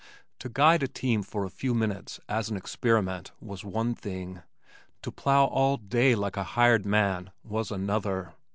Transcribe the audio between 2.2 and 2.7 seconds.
as an